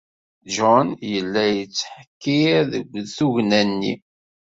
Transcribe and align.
John 0.53 0.87
yella 1.13 1.43
yettḥekkir 1.57 2.55
deg 2.73 2.85
tugna-nni. 3.17 3.93